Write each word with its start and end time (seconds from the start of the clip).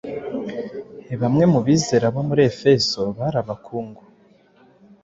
Bamwe 1.21 1.43
mu 1.53 1.59
bizera 1.65 2.05
bo 2.15 2.21
mu 2.27 2.33
Efeso 2.49 3.01
bari 3.17 3.37
abakungu, 3.43 4.03